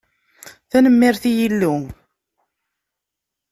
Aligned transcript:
Tanemmirt 0.69 1.23
i 1.29 1.35
Yillu. 1.37 1.75